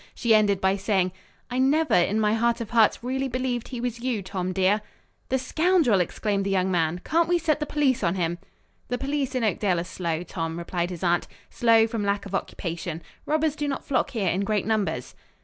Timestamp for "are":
9.79-9.83